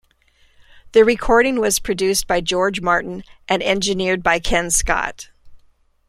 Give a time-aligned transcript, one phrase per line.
[0.93, 5.29] The recording was produced by George Martin and engineered by Ken Scott.